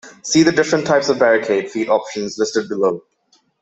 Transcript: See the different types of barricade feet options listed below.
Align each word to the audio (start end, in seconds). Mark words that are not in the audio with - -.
See 0.23 0.41
the 0.41 0.51
different 0.51 0.87
types 0.87 1.09
of 1.09 1.19
barricade 1.19 1.69
feet 1.69 1.87
options 1.87 2.35
listed 2.39 2.67
below. 2.67 3.03